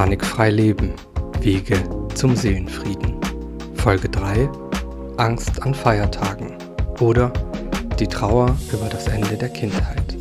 [0.00, 0.94] Panikfrei leben.
[1.42, 1.76] Wege
[2.14, 3.20] zum Seelenfrieden.
[3.74, 4.48] Folge 3.
[5.18, 6.56] Angst an Feiertagen.
[7.00, 7.30] Oder
[7.98, 10.16] die Trauer über das Ende der Kindheit.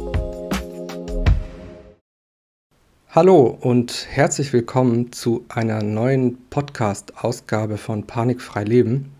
[3.11, 9.13] Hallo und herzlich willkommen zu einer neuen Podcast-Ausgabe von Panikfrei leben.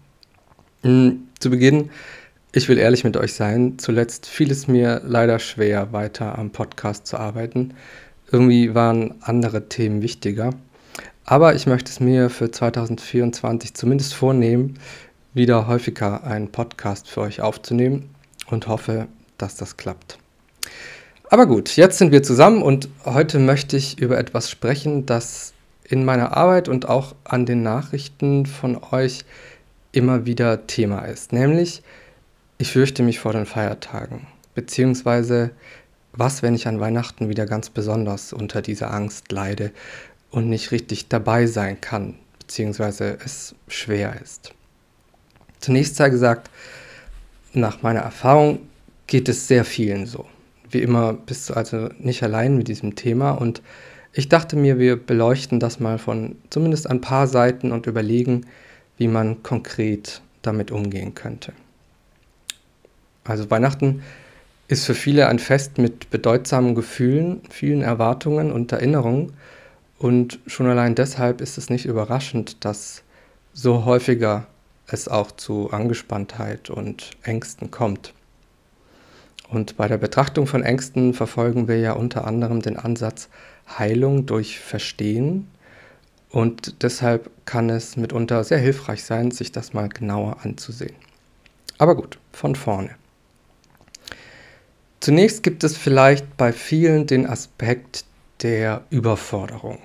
[0.82, 1.90] Hm, zu Beginn,
[2.52, 7.08] ich will ehrlich mit euch sein, zuletzt fiel es mir leider schwer, weiter am Podcast
[7.08, 7.76] zu arbeiten
[8.32, 10.52] irgendwie waren andere Themen wichtiger.
[11.26, 14.80] Aber ich möchte es mir für 2024 zumindest vornehmen,
[15.34, 18.10] wieder häufiger einen Podcast für euch aufzunehmen
[18.48, 20.18] und hoffe, dass das klappt.
[21.30, 25.54] Aber gut, jetzt sind wir zusammen und heute möchte ich über etwas sprechen, das
[25.84, 29.26] in meiner Arbeit und auch an den Nachrichten von euch
[29.92, 31.32] immer wieder Thema ist.
[31.34, 31.84] Nämlich,
[32.58, 35.52] ich fürchte mich vor den Feiertagen, beziehungsweise
[36.14, 39.72] was, wenn ich an Weihnachten wieder ganz besonders unter dieser Angst leide
[40.32, 44.54] und nicht richtig dabei sein kann, beziehungsweise es schwer ist?
[45.60, 46.50] Zunächst sei gesagt,
[47.54, 48.60] nach meiner Erfahrung
[49.08, 50.26] geht es sehr vielen so.
[50.70, 53.62] Wie immer bist du also nicht allein mit diesem Thema und
[54.14, 58.46] ich dachte mir, wir beleuchten das mal von zumindest ein paar Seiten und überlegen,
[58.98, 61.54] wie man konkret damit umgehen könnte.
[63.24, 64.02] Also Weihnachten
[64.70, 69.34] ist für viele ein Fest mit bedeutsamen Gefühlen, vielen Erwartungen und Erinnerungen.
[69.98, 73.04] Und schon allein deshalb ist es nicht überraschend, dass
[73.52, 74.46] so häufiger
[74.88, 78.14] es auch zu Angespanntheit und Ängsten kommt.
[79.50, 83.28] Und bei der Betrachtung von Ängsten verfolgen wir ja unter anderem den Ansatz
[83.80, 85.48] Heilung durch Verstehen.
[86.30, 90.96] Und deshalb kann es mitunter sehr hilfreich sein, sich das mal genauer anzusehen.
[91.80, 92.99] Aber gut, von vorne.
[95.00, 98.04] Zunächst gibt es vielleicht bei vielen den Aspekt
[98.42, 99.80] der Überforderung,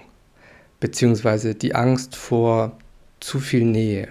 [0.81, 2.77] beziehungsweise die Angst vor
[3.21, 4.09] zu viel Nähe,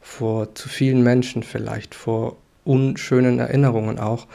[0.00, 4.26] vor zu vielen Menschen vielleicht, vor unschönen Erinnerungen auch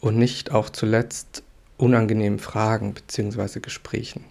[0.00, 1.42] und nicht auch zuletzt
[1.78, 4.24] unangenehmen Fragen beziehungsweise Gesprächen.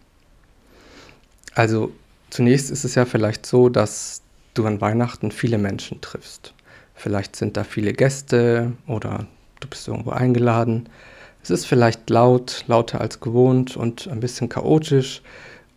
[1.55, 1.91] Also
[2.29, 4.21] zunächst ist es ja vielleicht so, dass
[4.53, 6.53] du an Weihnachten viele Menschen triffst.
[6.93, 9.25] Vielleicht sind da viele Gäste oder
[9.59, 10.89] du bist irgendwo eingeladen.
[11.41, 15.21] Es ist vielleicht laut, lauter als gewohnt und ein bisschen chaotisch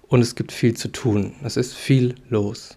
[0.09, 1.35] und es gibt viel zu tun.
[1.43, 2.77] Es ist viel los.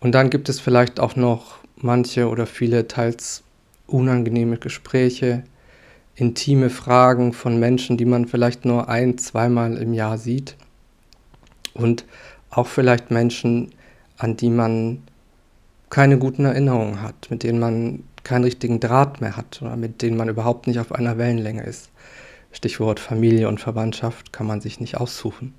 [0.00, 3.42] Und dann gibt es vielleicht auch noch manche oder viele teils
[3.86, 5.44] unangenehme Gespräche,
[6.14, 10.56] intime Fragen von Menschen, die man vielleicht nur ein, zweimal im Jahr sieht.
[11.74, 12.04] Und
[12.50, 13.70] auch vielleicht Menschen,
[14.16, 15.02] an die man
[15.90, 20.16] keine guten Erinnerungen hat, mit denen man keinen richtigen Draht mehr hat oder mit denen
[20.16, 21.90] man überhaupt nicht auf einer Wellenlänge ist.
[22.52, 25.54] Stichwort Familie und Verwandtschaft kann man sich nicht aussuchen.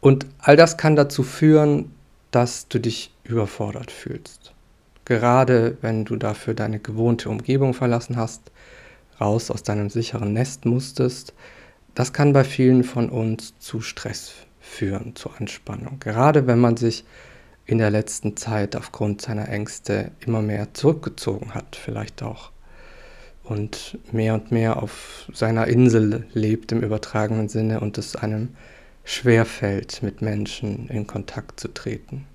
[0.00, 1.90] Und all das kann dazu führen,
[2.30, 4.52] dass du dich überfordert fühlst.
[5.04, 8.50] Gerade wenn du dafür deine gewohnte Umgebung verlassen hast,
[9.20, 11.34] raus aus deinem sicheren Nest musstest,
[11.94, 16.00] das kann bei vielen von uns zu Stress führen, zu Anspannung.
[16.00, 17.04] Gerade wenn man sich
[17.66, 22.50] in der letzten Zeit aufgrund seiner Ängste immer mehr zurückgezogen hat, vielleicht auch.
[23.42, 28.50] Und mehr und mehr auf seiner Insel lebt im übertragenen Sinne und es einem
[29.04, 32.26] schwerfällt, mit Menschen in Kontakt zu treten.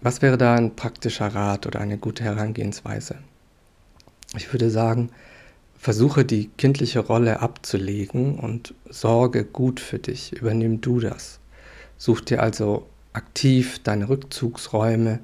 [0.00, 3.18] Was wäre da ein praktischer Rat oder eine gute Herangehensweise?
[4.36, 5.10] Ich würde sagen,
[5.76, 11.40] versuche die kindliche Rolle abzulegen und sorge gut für dich, übernimm du das.
[11.98, 15.20] Such dir also aktiv deine Rückzugsräume,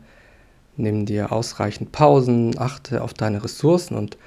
[0.77, 4.19] nimm dir ausreichend Pausen, achte auf deine Ressourcen und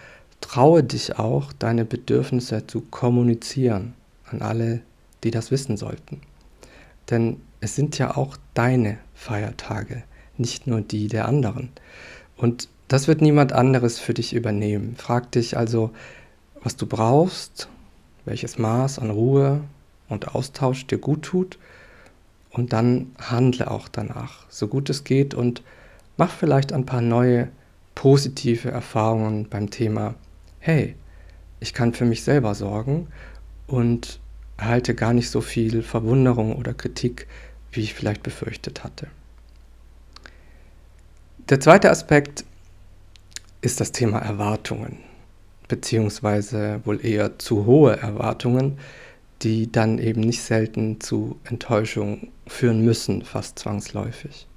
[0.42, 3.94] traue dich auch, deine Bedürfnisse zu kommunizieren
[4.26, 4.82] an alle,
[5.24, 6.22] die das wissen sollten.
[7.10, 10.04] Denn es sind ja auch deine Feiertage,
[10.38, 11.70] nicht nur die der anderen.
[12.38, 14.96] Und das wird niemand anderes für dich übernehmen.
[14.98, 15.92] Frag dich also,
[16.64, 17.70] was du brauchst,
[18.26, 19.62] welches Maß an Ruhe
[20.10, 21.58] und Austausch dir gut tut
[22.52, 25.64] und dann handle auch danach, so gut es geht und
[26.18, 27.50] mach vielleicht ein paar neue
[27.96, 30.16] positive Erfahrungen beim Thema,
[30.60, 30.96] hey,
[31.60, 33.08] ich kann für mich selber sorgen
[33.68, 34.20] und
[34.58, 37.28] erhalte gar nicht so viel Verwunderung oder Kritik,
[37.72, 39.08] wie ich vielleicht befürchtet hatte.
[41.50, 42.46] Der zweite Aspekt
[43.62, 44.98] ist das Thema Erwartungen,
[45.68, 48.78] beziehungsweise wohl eher zu hohe Erwartungen,
[49.42, 54.48] die dann eben nicht selten zu Enttäuschung führen müssen, fast zwangsläufig.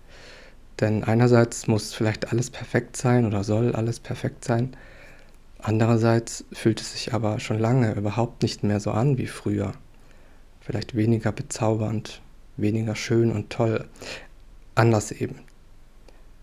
[0.81, 4.77] Denn einerseits muss vielleicht alles perfekt sein oder soll alles perfekt sein,
[5.59, 9.73] andererseits fühlt es sich aber schon lange überhaupt nicht mehr so an wie früher.
[10.61, 12.23] vielleicht weniger bezaubernd,
[12.57, 13.85] weniger schön und toll,
[14.75, 15.41] anders eben.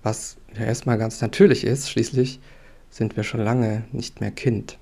[0.04, 2.40] Was ja erstmal ganz natürlich ist, schließlich
[2.92, 4.78] sind wir schon lange nicht mehr Kind.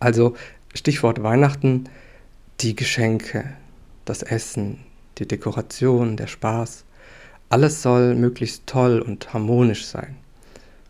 [0.00, 0.34] Also
[0.74, 1.88] Stichwort Weihnachten,
[2.60, 3.52] die Geschenke,
[4.04, 4.78] das Essen,
[5.18, 6.84] die Dekoration, der Spaß,
[7.48, 10.16] alles soll möglichst toll und harmonisch sein.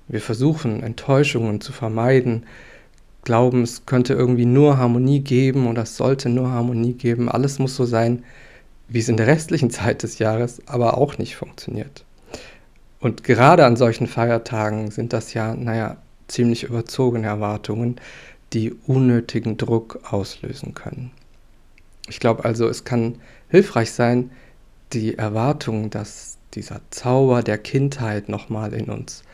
[0.08, 2.46] Wir versuchen Enttäuschungen zu vermeiden,
[3.22, 7.28] glauben, es könnte irgendwie nur Harmonie geben oder es sollte nur Harmonie geben.
[7.28, 8.22] Alles muss so sein,
[8.88, 12.04] wie es in der restlichen Zeit des Jahres aber auch nicht funktioniert.
[13.00, 15.96] Und gerade an solchen Feiertagen sind das ja, naja,
[16.28, 17.96] ziemlich überzogene Erwartungen,
[18.52, 21.10] die unnötigen Druck auslösen können.
[22.08, 24.30] Ich glaube also, es kann hilfreich sein,
[24.92, 29.24] die Erwartung, dass dieser Zauber der Kindheit nochmal in uns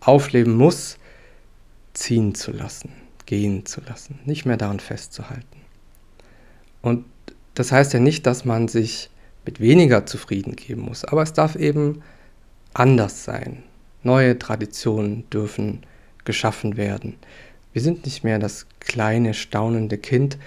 [0.00, 0.98] aufleben muss,
[1.94, 2.92] ziehen zu lassen,
[3.26, 5.46] gehen zu lassen, nicht mehr daran festzuhalten.
[6.82, 7.04] Und
[7.54, 9.10] das heißt ja nicht, dass man sich
[9.44, 12.02] mit weniger zufrieden geben muss, aber es darf eben
[12.74, 13.62] anders sein.
[14.02, 15.82] Neue Traditionen dürfen
[16.24, 17.16] geschaffen werden.
[17.72, 20.38] Wir sind nicht mehr das kleine, staunende Kind,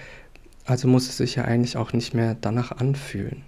[0.66, 3.42] also muss es sich ja eigentlich auch nicht mehr danach anfühlen.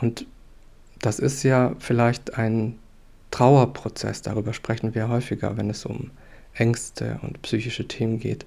[0.00, 0.26] Und
[1.00, 2.78] das ist ja vielleicht ein
[3.30, 6.10] Trauerprozess, darüber sprechen wir häufiger, wenn es um
[6.54, 8.46] Ängste und psychische Themen geht.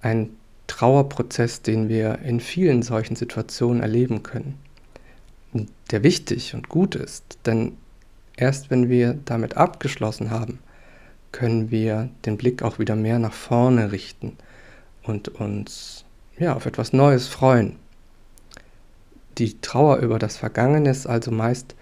[0.00, 0.30] Ein
[0.68, 4.58] Trauerprozess, den wir in vielen solchen Situationen erleben können.
[5.90, 7.72] Der wichtig und gut ist, denn
[8.36, 10.58] erst wenn wir damit abgeschlossen haben,
[11.32, 14.36] können wir den Blick auch wieder mehr nach vorne richten
[15.02, 16.04] und uns
[16.38, 17.76] ja, auf etwas Neues freuen.
[19.38, 21.74] Die Trauer über das Vergangene ist also meist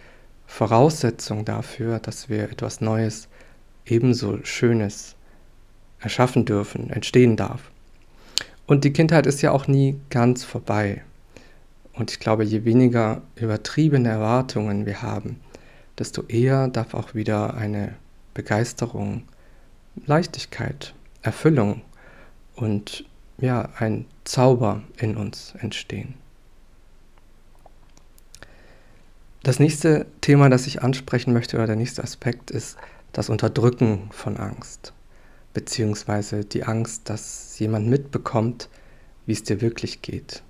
[0.46, 3.28] Voraussetzung dafür, dass wir etwas Neues,
[3.84, 5.14] ebenso Schönes
[6.00, 7.70] erschaffen dürfen, entstehen darf.
[8.66, 11.02] Und die Kindheit ist ja auch nie ganz vorbei.
[11.92, 15.40] Und ich glaube, je weniger übertriebene Erwartungen wir haben,
[15.98, 17.94] desto eher darf auch wieder eine
[18.34, 19.22] Begeisterung,
[20.04, 21.80] Leichtigkeit, Erfüllung
[22.54, 23.04] und
[23.38, 26.14] ja, ein Zauber in uns entstehen.
[29.42, 32.76] Das nächste Thema, das ich ansprechen möchte, oder der nächste Aspekt, ist
[33.12, 34.92] das Unterdrücken von Angst,
[35.54, 38.68] beziehungsweise die Angst, dass jemand mitbekommt,
[39.24, 40.42] wie es dir wirklich geht.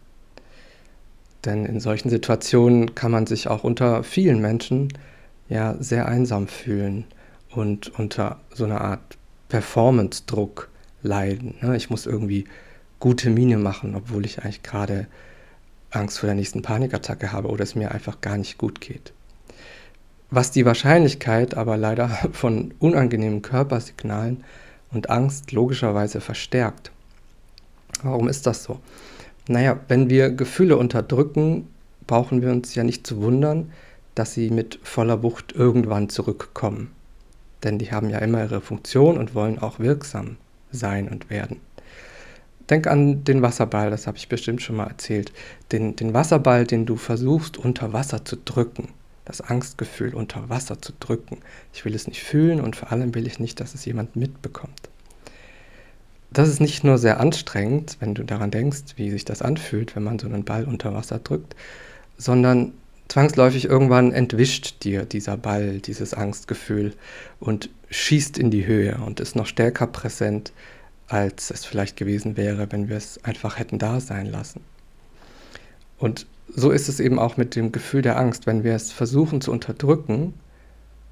[1.45, 4.93] Denn in solchen Situationen kann man sich auch unter vielen Menschen
[5.49, 7.05] ja sehr einsam fühlen
[7.51, 9.19] und unter so einer Art
[9.49, 10.69] Performance-Druck
[11.03, 11.55] leiden.
[11.61, 11.77] Ne?
[11.77, 12.47] Ich muss irgendwie
[13.01, 15.07] gute Miene machen, obwohl ich eigentlich gerade
[15.91, 19.13] Angst vor der nächsten Panikattacke habe oder es mir einfach gar nicht gut geht.
[20.31, 24.45] Was die Wahrscheinlichkeit aber leider von unangenehmen Körpersignalen
[24.93, 26.91] und Angst logischerweise verstärkt.
[28.03, 28.81] Warum ist das so?
[29.49, 31.69] Naja, wenn wir Gefühle unterdrücken,
[32.07, 33.73] brauchen wir uns ja nicht zu wundern,
[34.15, 36.91] dass sie mit voller Wucht irgendwann zurückkommen.
[37.63, 40.37] Denn die haben ja immer ihre Funktion und wollen auch wirksam
[40.73, 41.61] sein und werden.
[42.71, 45.33] Denk an den Wasserball, das habe ich bestimmt schon mal erzählt.
[45.73, 48.89] Den, den Wasserball, den du versuchst unter Wasser zu drücken.
[49.25, 51.39] Das Angstgefühl unter Wasser zu drücken.
[51.73, 54.89] Ich will es nicht fühlen und vor allem will ich nicht, dass es jemand mitbekommt.
[56.31, 60.03] Das ist nicht nur sehr anstrengend, wenn du daran denkst, wie sich das anfühlt, wenn
[60.03, 61.57] man so einen Ball unter Wasser drückt,
[62.19, 62.73] sondern
[63.09, 66.93] zwangsläufig irgendwann entwischt dir dieser Ball, dieses Angstgefühl
[67.39, 70.53] und schießt in die Höhe und ist noch stärker präsent
[71.09, 74.61] als es vielleicht gewesen wäre, wenn wir es einfach hätten da sein lassen.
[75.99, 79.41] Und so ist es eben auch mit dem Gefühl der Angst, wenn wir es versuchen
[79.41, 80.35] zu unterdrücken,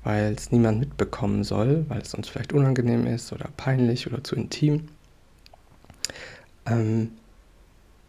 [0.03, 4.37] weil es niemand mitbekommen soll, weil es uns vielleicht unangenehm ist oder peinlich oder zu
[4.37, 4.89] intim.
[6.67, 7.13] Ähm,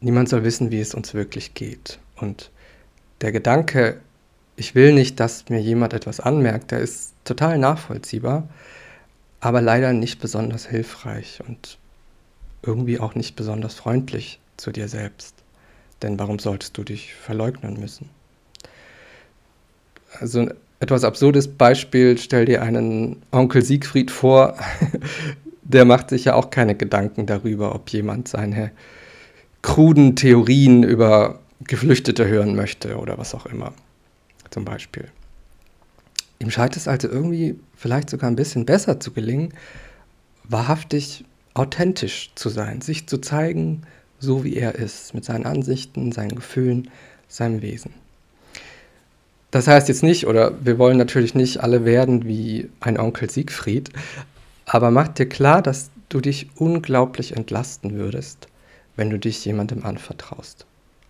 [0.01, 1.99] niemand soll wissen, wie es uns wirklich geht.
[2.17, 2.51] Und
[3.21, 4.01] der Gedanke,
[4.55, 8.47] ich will nicht, dass mir jemand etwas anmerkt, der ist total nachvollziehbar
[9.45, 11.77] aber leider nicht besonders hilfreich und
[12.63, 15.35] irgendwie auch nicht besonders freundlich zu dir selbst.
[16.01, 18.09] Denn warum solltest du dich verleugnen müssen?
[20.19, 24.57] Also ein etwas absurdes Beispiel, stell dir einen Onkel Siegfried vor,
[25.61, 28.71] der macht sich ja auch keine Gedanken darüber, ob jemand seine
[29.61, 33.73] kruden Theorien über Geflüchtete hören möchte oder was auch immer,
[34.49, 35.07] zum Beispiel.
[36.39, 39.53] Ihm scheint es also irgendwie vielleicht sogar ein bisschen besser zu gelingen,
[40.43, 43.83] wahrhaftig authentisch zu sein, sich zu zeigen,
[44.19, 46.89] so wie er ist, mit seinen Ansichten, seinen Gefühlen,
[47.27, 47.93] seinem Wesen.
[49.51, 53.89] Das heißt jetzt nicht, oder wir wollen natürlich nicht alle werden wie ein Onkel Siegfried,
[54.65, 58.47] aber mach dir klar, dass du dich unglaublich entlasten würdest,
[58.97, 60.65] wenn du dich jemandem anvertraust.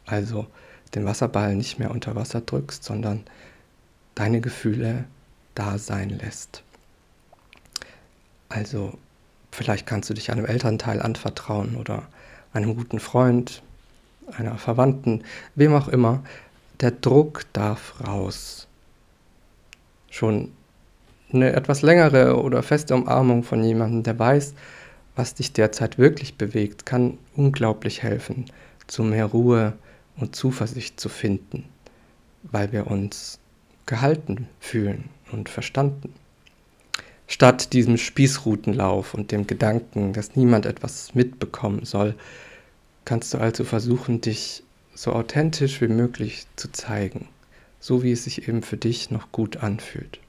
[0.05, 0.45] Also
[0.93, 3.23] den Wasserball nicht mehr unter Wasser drückst, sondern
[4.13, 5.05] deine Gefühle
[5.55, 6.63] da sein lässt.
[8.49, 8.93] Also
[9.51, 12.03] vielleicht kannst du dich einem Elternteil anvertrauen oder
[12.53, 13.63] einem guten Freund,
[14.37, 15.23] einer Verwandten,
[15.55, 16.23] wem auch immer.
[16.81, 18.67] Der Druck darf raus.
[20.09, 20.51] Schon
[21.33, 24.53] eine etwas längere oder feste Umarmung von jemandem, der weiß,
[25.15, 28.45] was dich derzeit wirklich bewegt, kann unglaublich helfen,
[28.87, 29.73] zu mehr Ruhe
[30.17, 31.65] und Zuversicht zu finden,
[32.43, 33.39] weil wir uns
[33.85, 36.13] gehalten fühlen und verstanden.
[37.27, 42.15] Statt diesem Spießrutenlauf und dem Gedanken, dass niemand etwas mitbekommen soll,
[43.03, 44.63] kannst du also versuchen, dich
[44.93, 47.27] so authentisch wie möglich zu zeigen,
[47.79, 50.19] so wie es sich eben für dich noch gut anfühlt.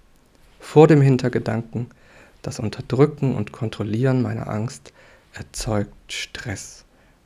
[0.59, 1.87] Vor dem Hintergedanken,
[2.43, 4.93] das Unterdrücken und Kontrollieren meiner Angst
[5.35, 6.85] erzeugt Stress.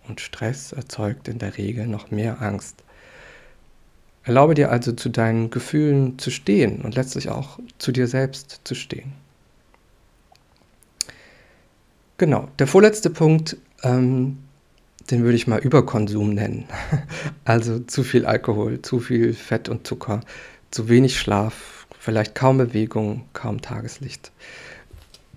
[0.08, 2.82] Und Stress erzeugt in der Regel noch mehr Angst.
[4.24, 8.74] Erlaube dir also zu deinen Gefühlen zu stehen und letztlich auch zu dir selbst zu
[8.74, 9.12] stehen.
[12.18, 14.38] Genau, der vorletzte Punkt, ähm,
[15.10, 16.66] den würde ich mal Überkonsum nennen.
[17.44, 20.20] Also zu viel Alkohol, zu viel Fett und Zucker,
[20.70, 24.30] zu wenig Schlaf, vielleicht kaum Bewegung, kaum Tageslicht.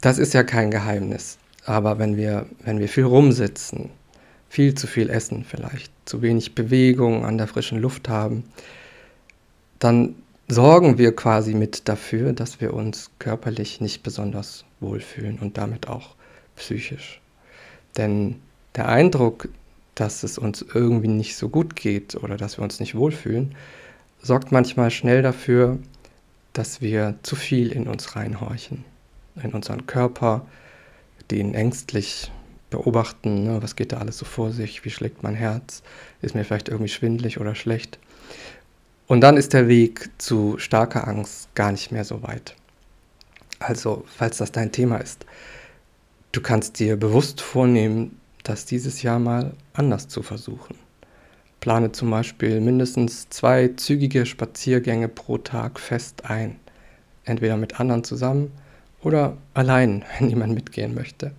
[0.02, 1.38] Das ist ja kein Geheimnis.
[1.66, 3.90] Aber wenn wir, wenn wir viel rumsitzen,
[4.54, 8.44] viel zu viel essen vielleicht, zu wenig Bewegung an der frischen Luft haben,
[9.80, 10.14] dann
[10.48, 16.14] sorgen wir quasi mit dafür, dass wir uns körperlich nicht besonders wohlfühlen und damit auch
[16.56, 17.20] psychisch.
[17.98, 18.36] Denn
[18.76, 19.50] der Eindruck,
[19.96, 23.56] dass es uns irgendwie nicht so gut geht oder dass wir uns nicht wohlfühlen,
[24.22, 25.80] sorgt manchmal schnell dafür,
[26.54, 28.86] dass wir zu viel in uns reinhorchen
[29.44, 30.46] in unseren Körper,
[31.32, 32.30] den ängstlich
[32.74, 35.84] beobachten, ne, was geht da alles so vor sich, wie schlägt mein Herz,
[36.22, 38.00] ist mir vielleicht irgendwie schwindlig oder schlecht.
[39.08, 42.56] Und dann ist der Weg zu starker Angst gar nicht mehr so weit.
[43.60, 45.26] Also, falls das dein Thema ist,
[46.32, 50.76] du kannst dir bewusst vornehmen, das dieses Jahr mal anders zu versuchen.
[51.60, 56.58] Plane zum Beispiel mindestens zwei zügige Spaziergänge pro Tag fest ein.
[57.24, 58.52] Entweder mit anderen zusammen
[59.04, 61.32] oder allein, wenn jemand mitgehen möchte.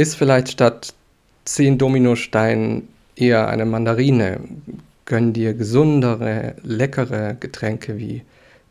[0.00, 0.94] Ist vielleicht statt
[1.44, 4.40] zehn Dominosteinen eher eine Mandarine.
[5.04, 8.22] Gönn dir gesundere, leckere Getränke wie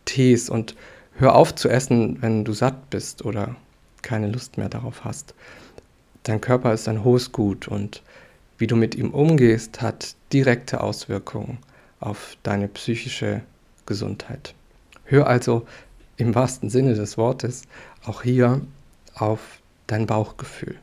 [0.05, 0.75] Tees und
[1.19, 3.55] hör auf zu essen, wenn du satt bist oder
[4.01, 5.35] keine Lust mehr darauf hast.
[6.23, 8.01] Dein Körper ist ein hohes Gut und
[8.57, 11.59] wie du mit ihm umgehst, hat direkte Auswirkungen
[11.99, 13.41] auf deine psychische
[13.85, 14.55] Gesundheit.
[15.05, 15.67] Hör also
[16.17, 17.65] im wahrsten Sinne des Wortes
[18.03, 18.61] auch hier
[19.13, 20.79] auf dein Bauchgefühl.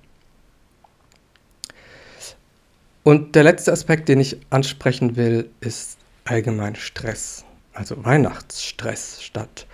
[3.07, 7.45] Und der letzte Aspekt, den ich ansprechen will, ist allgemein Stress.
[7.73, 9.69] Also Weihnachtsstress statt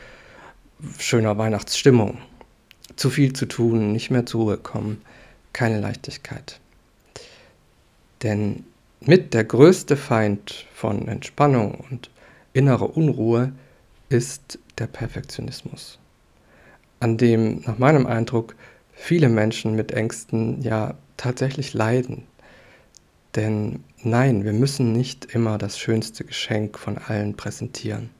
[0.98, 2.18] schöner Weihnachtsstimmung.
[2.96, 5.00] Zu viel zu tun, nicht mehr zur Ruhe kommen,
[5.54, 6.60] keine Leichtigkeit.
[8.22, 8.64] Denn
[9.00, 12.10] mit der größte Feind von Entspannung und
[12.52, 13.54] innerer Unruhe
[14.10, 15.98] ist der Perfektionismus,
[17.00, 18.54] an dem nach meinem Eindruck
[18.92, 22.26] viele Menschen mit Ängsten ja tatsächlich leiden.
[23.34, 28.10] Denn nein, wir müssen nicht immer das schönste Geschenk von allen präsentieren.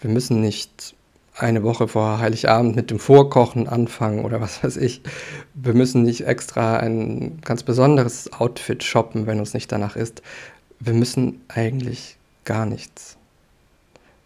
[0.00, 0.94] Wir müssen nicht
[1.34, 5.02] eine Woche vor Heiligabend mit dem Vorkochen anfangen oder was weiß ich.
[5.54, 10.22] Wir müssen nicht extra ein ganz besonderes Outfit shoppen, wenn uns nicht danach ist.
[10.80, 13.16] Wir müssen eigentlich gar nichts.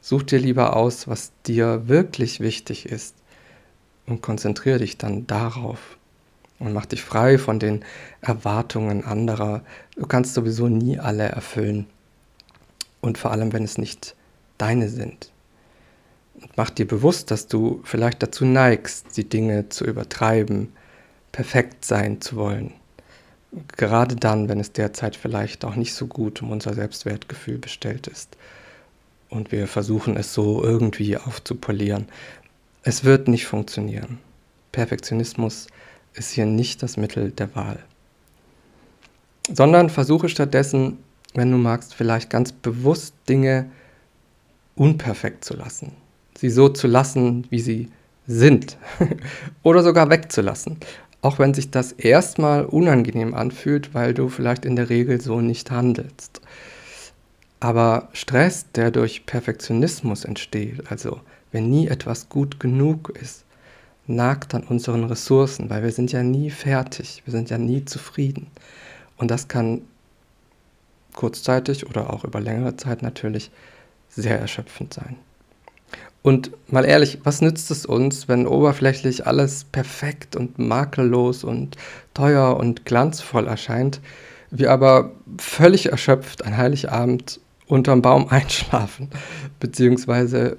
[0.01, 3.15] Such dir lieber aus, was dir wirklich wichtig ist
[4.07, 5.97] und konzentriere dich dann darauf
[6.63, 7.85] und mach dich frei von den
[8.21, 9.63] Erwartungen anderer.
[9.97, 11.87] Du kannst sowieso nie alle erfüllen
[13.01, 14.15] und vor allem, wenn es nicht
[14.59, 15.33] deine sind.
[16.41, 20.73] Und mach dir bewusst, dass du vielleicht dazu neigst, die Dinge zu übertreiben,
[21.33, 22.73] perfekt sein zu wollen.
[23.77, 28.37] Gerade dann, wenn es derzeit vielleicht auch nicht so gut um unser Selbstwertgefühl bestellt ist
[29.29, 32.07] und wir versuchen es so irgendwie aufzupolieren.
[32.83, 34.19] Es wird nicht funktionieren.
[34.73, 35.67] Perfektionismus
[36.15, 37.79] ist hier nicht das Mittel der Wahl.
[39.53, 40.99] Sondern versuche stattdessen,
[41.35, 43.71] wenn du magst, vielleicht ganz bewusst Dinge
[44.77, 45.93] unperfekt zu lassen.
[46.37, 47.89] Sie so zu lassen, wie sie
[48.27, 48.77] sind.
[49.63, 50.79] Oder sogar wegzulassen.
[51.21, 55.71] Auch wenn sich das erstmal unangenehm anfühlt, weil du vielleicht in der Regel so nicht
[55.71, 56.41] handelst.
[57.61, 61.21] Aber Stress, der durch Perfektionismus entsteht, also
[61.53, 63.45] wenn nie etwas gut genug ist,
[64.07, 68.49] nagt an unseren Ressourcen, weil wir sind ja nie fertig, wir sind ja nie zufrieden.
[69.17, 69.83] Und das kann
[71.15, 73.51] kurzzeitig oder auch über längere Zeit natürlich
[74.09, 75.17] sehr erschöpfend sein.
[76.23, 81.77] Und mal ehrlich, was nützt es uns, wenn oberflächlich alles perfekt und makellos und
[82.15, 84.01] teuer und glanzvoll erscheint,
[84.51, 89.11] wir aber völlig erschöpft an Heiligabend unterm Baum einschlafen,
[89.59, 90.59] beziehungsweise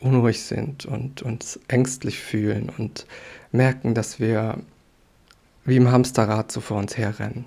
[0.00, 3.06] unruhig sind und uns ängstlich fühlen und
[3.52, 4.58] merken, dass wir
[5.64, 7.44] wie im Hamsterrad so vor uns herrennen.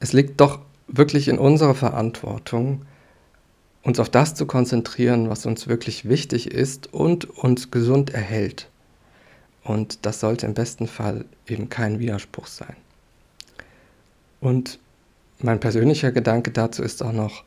[0.00, 2.82] Es liegt doch wirklich in unserer Verantwortung,
[3.82, 8.68] uns auf das zu konzentrieren, was uns wirklich wichtig ist und uns gesund erhält.
[9.62, 12.76] Und das sollte im besten Fall eben kein Widerspruch sein.
[14.40, 14.78] Und
[15.38, 17.44] mein persönlicher Gedanke dazu ist auch noch,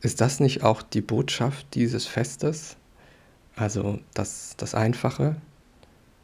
[0.00, 2.76] ist das nicht auch die Botschaft dieses Festes?
[3.54, 5.36] Also das, das Einfache,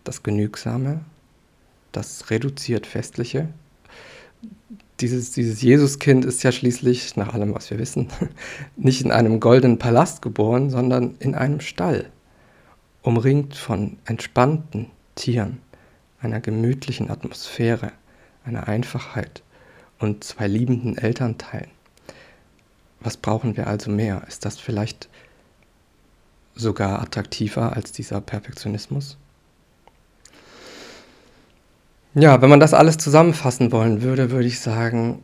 [0.05, 1.01] das Genügsame,
[1.91, 3.49] das reduziert Festliche?
[5.01, 8.09] Dieses, dieses Jesuskind ist ja schließlich, nach allem, was wir wissen,
[8.77, 12.11] nicht in einem goldenen Palast geboren, sondern in einem Stall,
[13.03, 15.61] umringt von entspannten Tieren,
[16.21, 17.93] einer gemütlichen Atmosphäre,
[18.45, 19.43] einer Einfachheit
[19.99, 21.71] und zwei liebenden Elternteilen.
[23.03, 24.23] Was brauchen wir also mehr?
[24.29, 25.09] Ist das vielleicht
[26.55, 29.17] sogar attraktiver als dieser Perfektionismus?
[32.15, 35.23] Ja, wenn man das alles zusammenfassen wollen würde, würde ich sagen,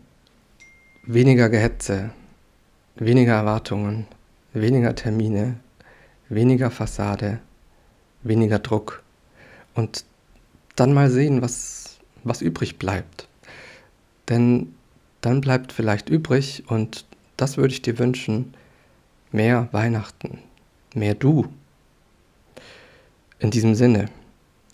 [1.05, 2.11] weniger Gehetze,
[2.97, 4.07] weniger Erwartungen,
[4.55, 5.61] weniger Termine,
[6.31, 7.41] weniger Fassade,
[8.23, 9.03] weniger Druck
[9.75, 10.05] und
[10.77, 13.29] dann mal sehen, was, was übrig bleibt.
[14.29, 14.75] Denn
[15.21, 17.05] dann bleibt vielleicht übrig, und
[17.39, 18.53] das würde ich dir wünschen,
[19.33, 20.41] mehr Weihnachten,
[20.95, 21.47] mehr du.
[23.39, 24.07] In diesem Sinne,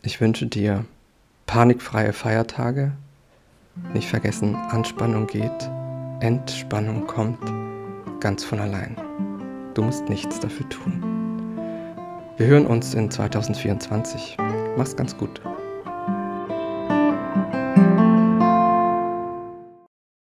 [0.02, 0.84] ich wünsche dir
[1.46, 2.92] panikfreie Feiertage.
[3.92, 5.70] Nicht vergessen, Anspannung geht,
[6.20, 7.38] Entspannung kommt
[8.20, 8.96] ganz von allein.
[9.74, 11.02] Du musst nichts dafür tun.
[12.36, 14.36] Wir hören uns in 2024.
[14.76, 15.40] Mach's ganz gut.